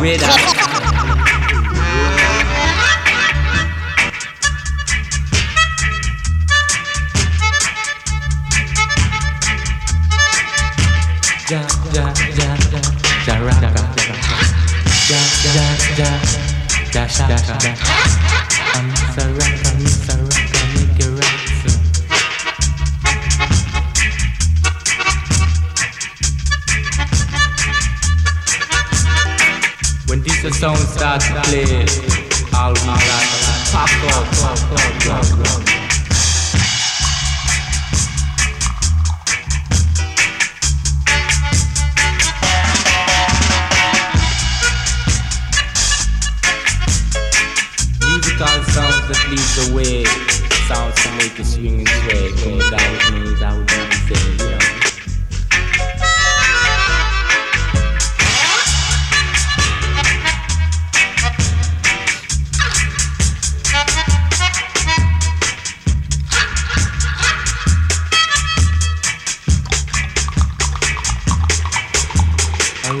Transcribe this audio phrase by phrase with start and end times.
[0.00, 0.79] Sounds weird.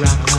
[0.00, 0.29] Araka,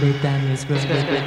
[0.00, 1.19] Britannia, Britannia, screw, screw,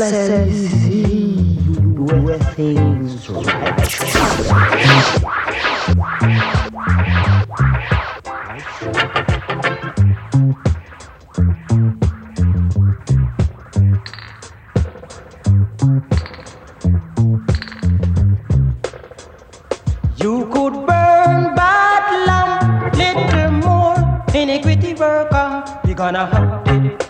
[0.00, 0.06] You
[20.46, 25.62] could burn bad lamp, little more iniquity worker.
[25.94, 27.09] Gonna hunt it.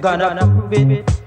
[0.00, 1.19] Gonna prove it.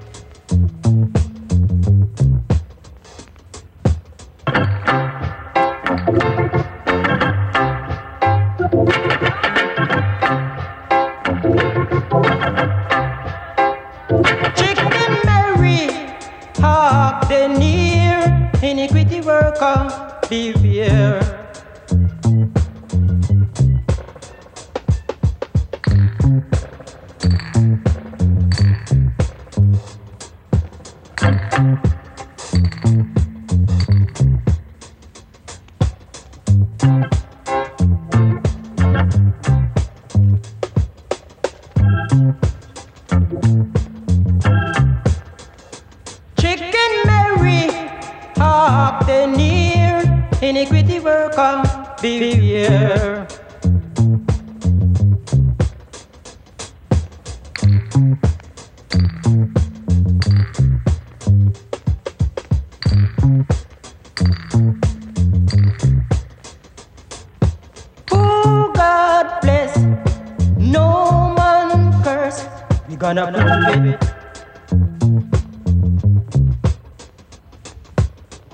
[72.94, 74.14] You gonna prove it.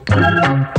[0.07, 0.78] Thank you.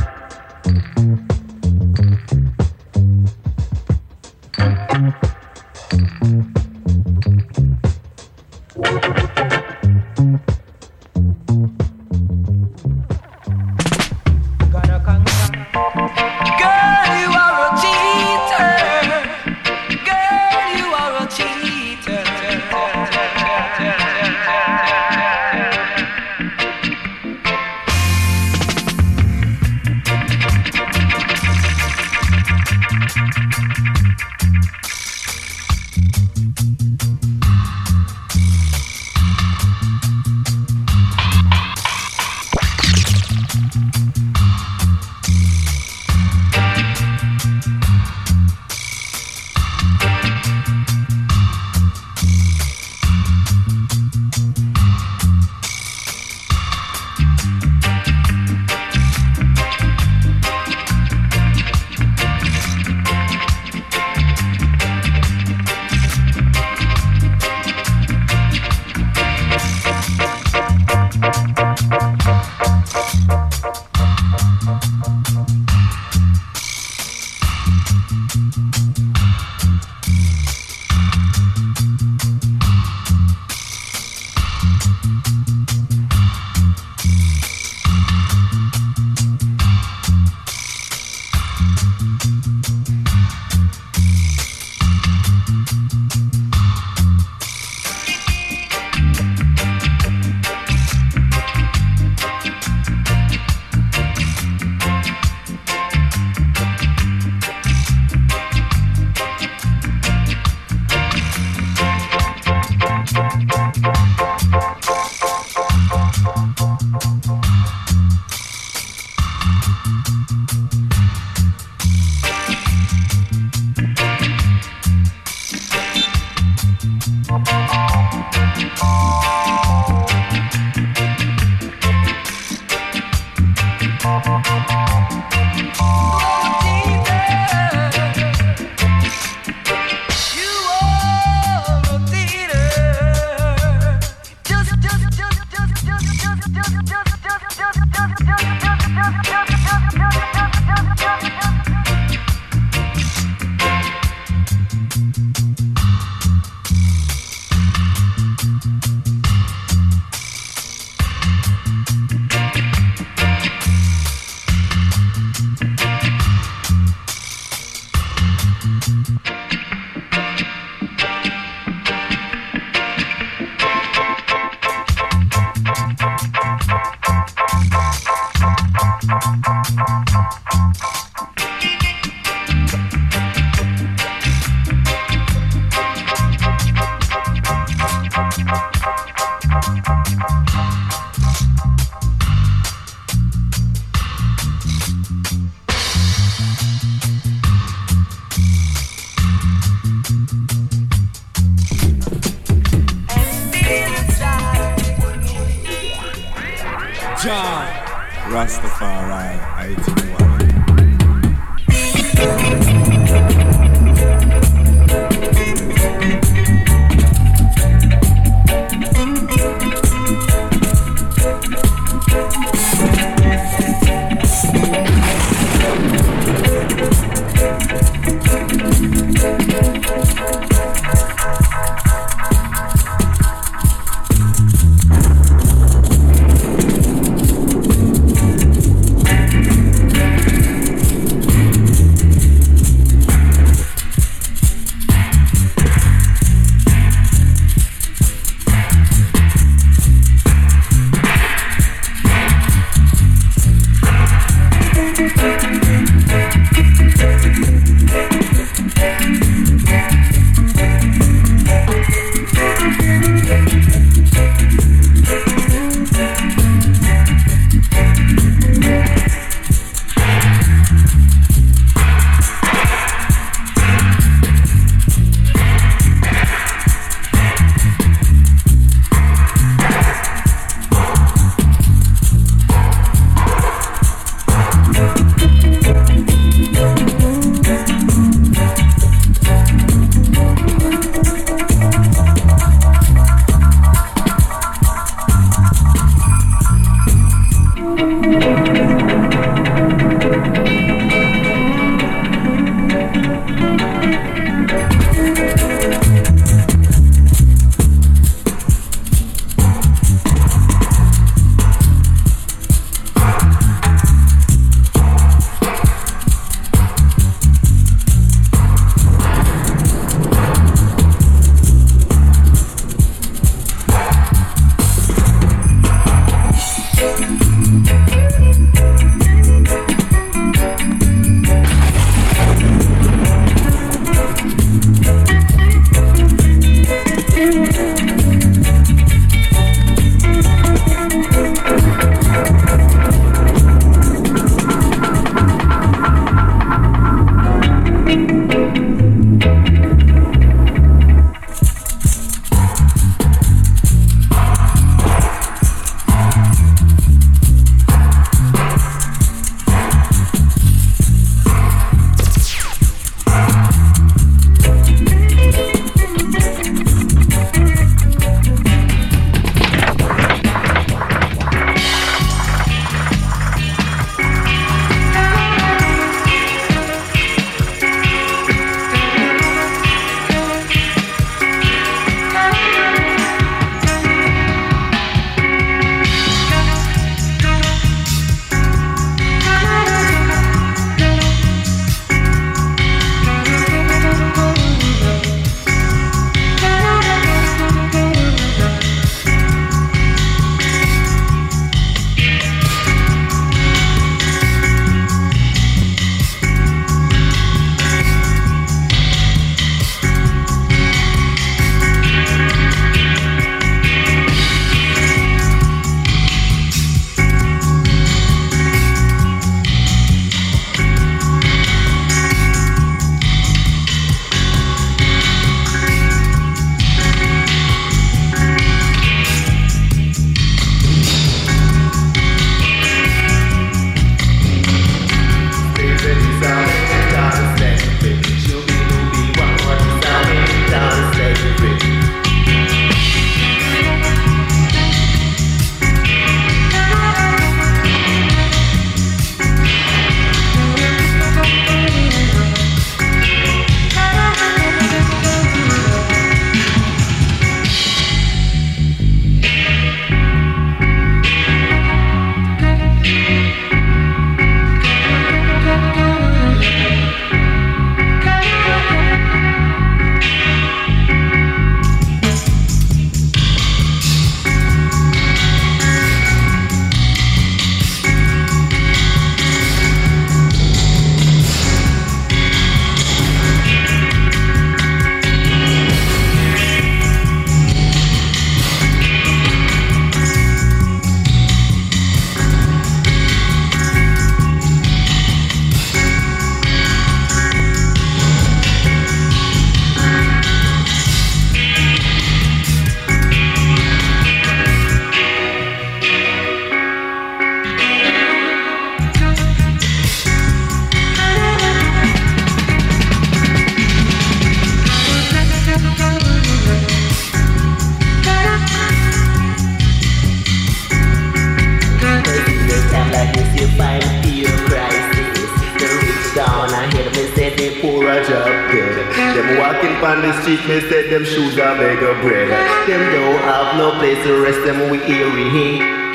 [529.82, 532.28] On the street, me said them shoes are made of bread.
[532.69, 535.90] Them don't have no place to rest, them we eerie.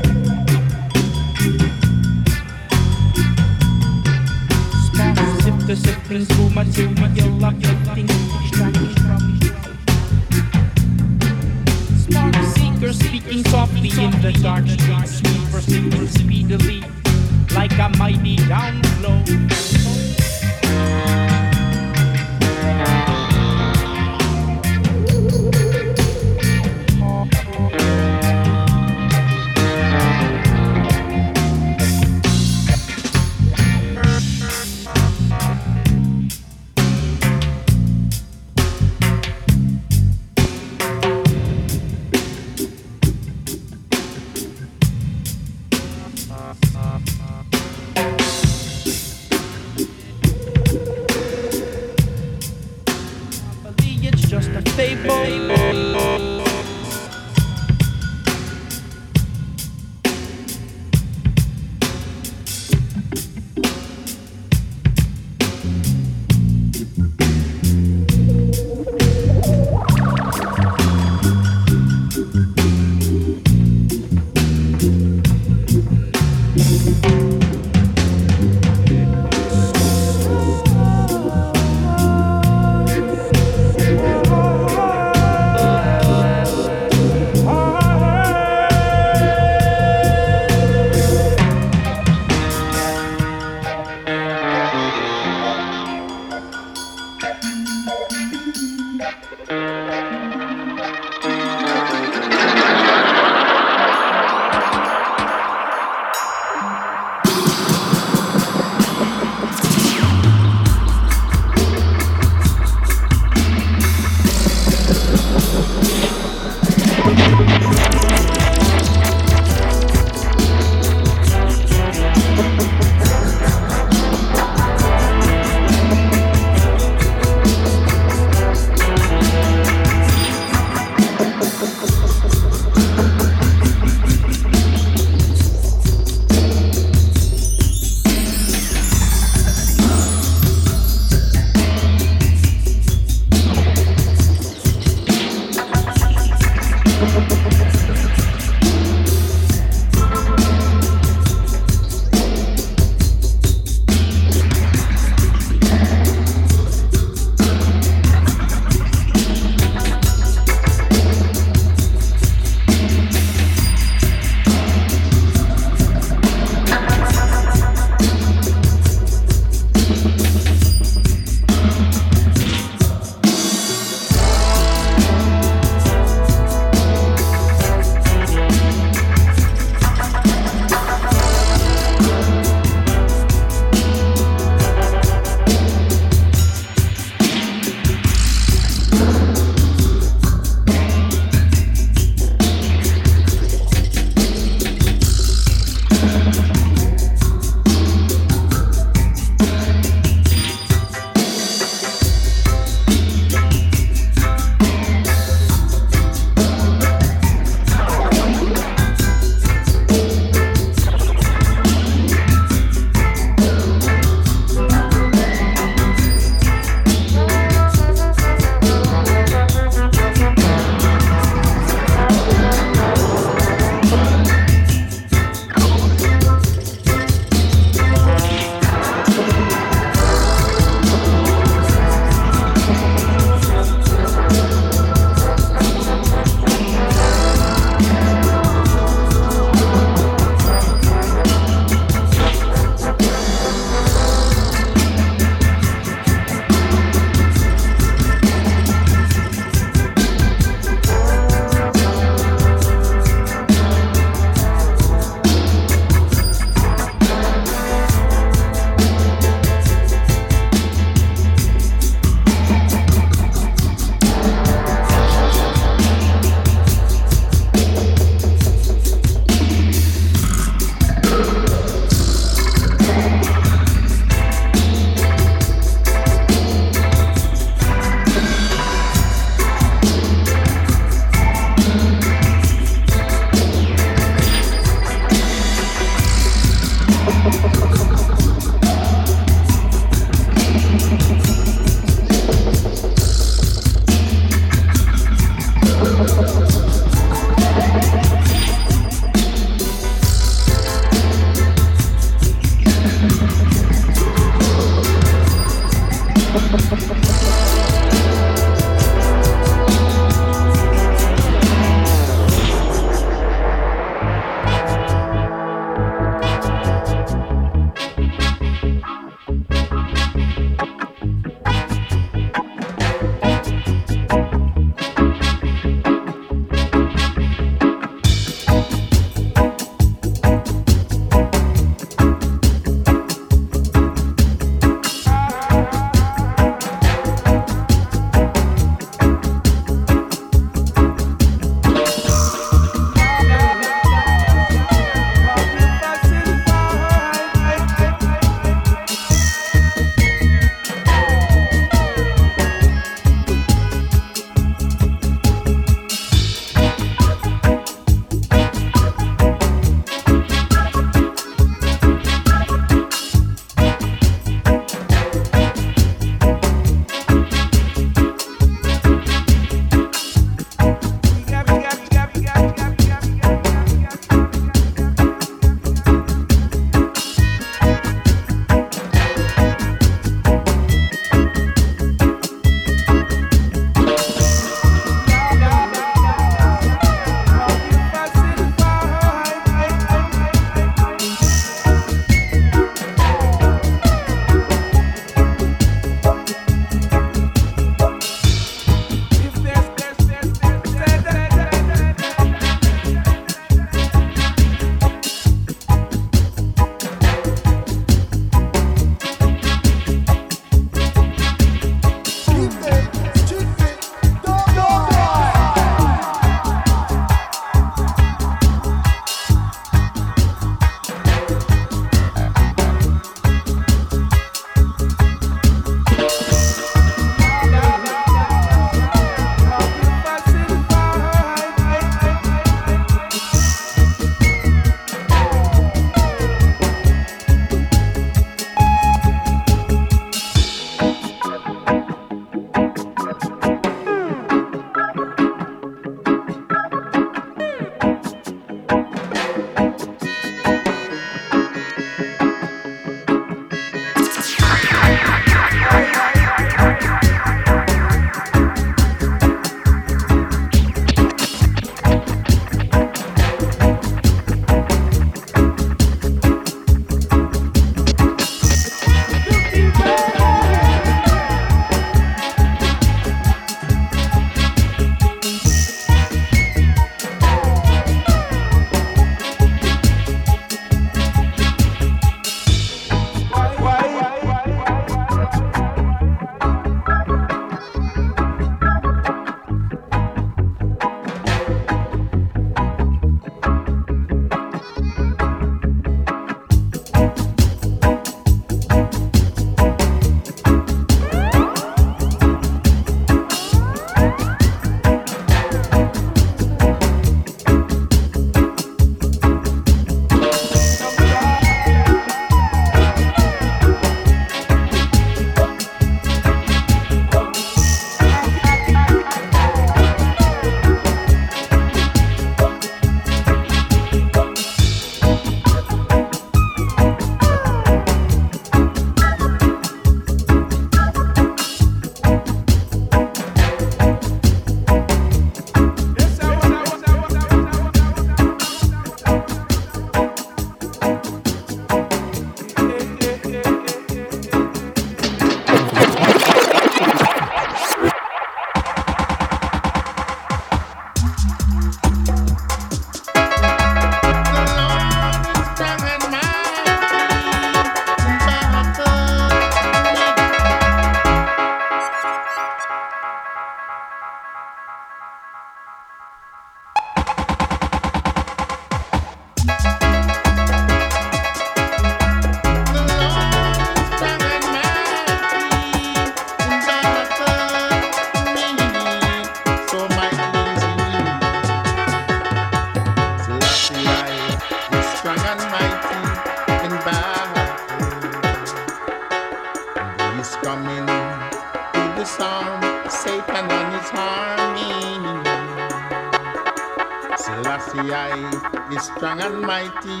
[599.46, 600.00] Almighty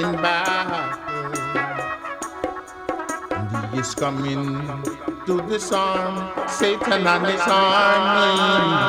[0.00, 0.88] in battle.
[3.30, 4.66] And he is coming
[5.26, 8.86] to disarm Satan and his army.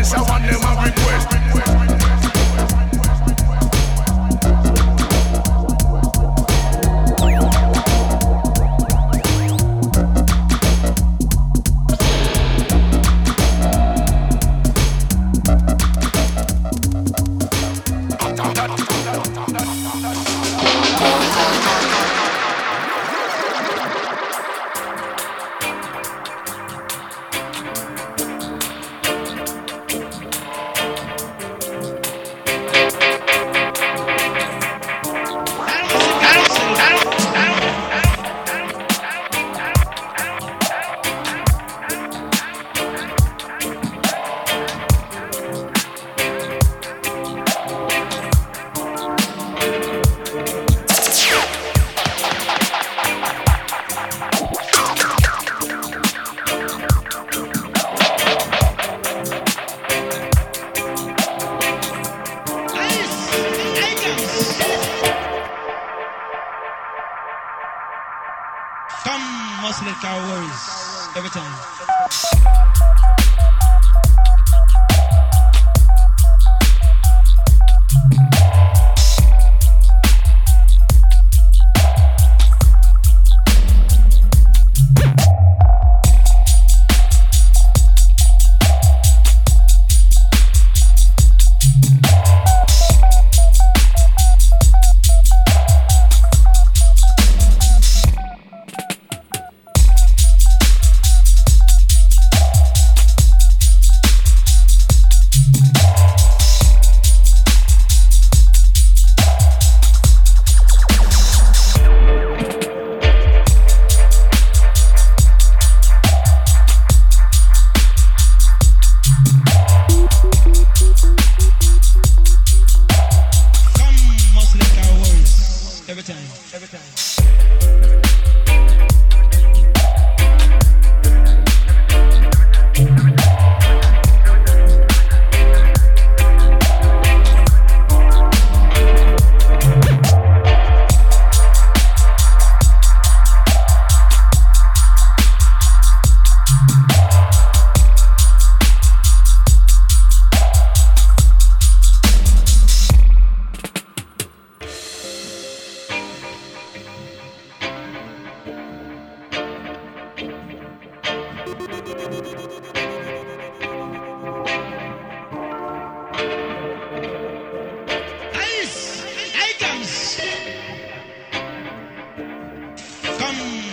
[0.00, 1.09] this, I want them a report.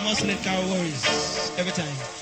[0.08, 1.04] must let our worries
[1.58, 2.17] every time.